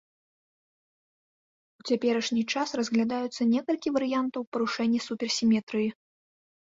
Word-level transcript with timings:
У 1.83 1.83
цяперашні 1.91 2.45
час 2.53 2.69
разглядаюцца 2.81 3.41
некалькі 3.53 3.93
варыянтаў 3.99 4.41
парушэнні 4.57 4.99
суперсіметрыі. 5.09 5.89